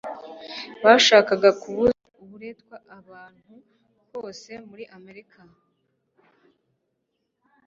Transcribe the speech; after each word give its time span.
bashakaga 0.83 1.49
kubuza 1.61 1.97
uburetwa 2.23 2.75
ahantu 2.97 3.53
hose 4.13 4.51
muri 4.69 4.83
amerika 4.97 5.39